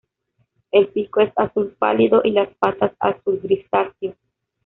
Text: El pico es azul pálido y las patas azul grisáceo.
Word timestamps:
El 0.71 0.87
pico 0.87 1.21
es 1.21 1.31
azul 1.35 1.75
pálido 1.77 2.21
y 2.23 2.31
las 2.31 2.49
patas 2.55 2.91
azul 2.97 3.39
grisáceo. 3.43 4.15